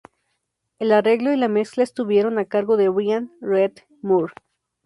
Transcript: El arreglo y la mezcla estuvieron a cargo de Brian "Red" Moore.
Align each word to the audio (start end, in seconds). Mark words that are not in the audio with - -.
El 0.79 0.93
arreglo 0.93 1.31
y 1.31 1.37
la 1.37 1.47
mezcla 1.47 1.83
estuvieron 1.83 2.39
a 2.39 2.45
cargo 2.45 2.75
de 2.75 2.89
Brian 2.89 3.31
"Red" 3.39 3.73
Moore. 4.01 4.33